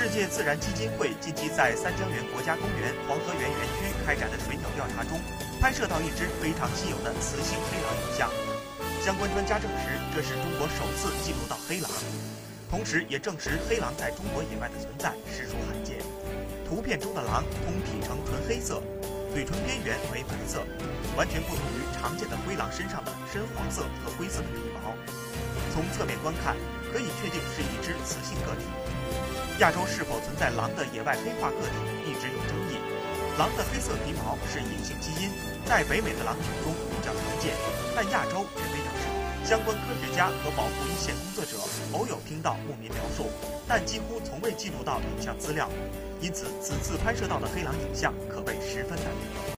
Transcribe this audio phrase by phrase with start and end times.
[0.00, 5.20] 世界自然基金会近期在三江源国家公园黄河源园区开展的水鸟调查中，
[5.60, 8.30] 拍摄到一只非常稀有的雌性黑狼影像。
[9.04, 11.90] 相关专家证实，这是中国首次记录到黑狼，
[12.70, 16.00] 同时也证实黑狼在中国野外的存在实属罕见。
[16.64, 18.80] 图片中的狼通体呈纯黑色，
[19.36, 20.64] 嘴唇边缘为白色，
[21.12, 24.96] 完全不同于常见的灰狼身上的深黄色和灰色的皮毛。
[25.76, 26.56] 从侧面观看，
[26.88, 28.64] 可以确定是一只雌性个体。
[29.60, 31.76] 亚洲是否存在狼的野外黑化个体
[32.08, 32.80] 一直有争议。
[33.38, 35.30] 狼的黑色皮毛是隐性基因，
[35.66, 37.52] 在北美的狼群中比较常见，
[37.94, 39.04] 但亚洲却非常少。
[39.44, 41.58] 相关科学家和保护一线工作者
[41.92, 43.28] 偶有听到牧民描述，
[43.68, 45.68] 但几乎从未记录到影像资料，
[46.22, 49.49] 因此此次拍摄到的黑狼影像可谓十分难得。